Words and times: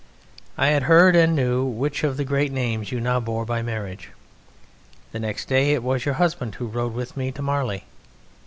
I 0.57 0.69
had 0.69 0.81
heard 0.89 1.15
and 1.15 1.35
knew 1.35 1.63
which 1.63 2.03
of 2.03 2.17
the 2.17 2.25
great 2.25 2.51
names 2.51 2.91
you 2.91 2.99
now 2.99 3.19
bore 3.19 3.45
by 3.45 3.61
marriage. 3.61 4.09
The 5.11 5.19
next 5.19 5.45
day 5.45 5.75
it 5.75 5.83
was 5.83 6.05
your 6.05 6.15
husband 6.15 6.55
who 6.55 6.65
rode 6.65 6.93
with 6.95 7.15
me 7.15 7.31
to 7.33 7.41
Marly. 7.43 7.83